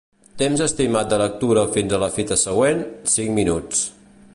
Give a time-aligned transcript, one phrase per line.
[0.41, 2.83] Temps estimat de lectura fins a la fita següent:
[3.19, 3.89] cinc minuts.